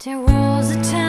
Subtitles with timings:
[0.00, 1.03] There was a time.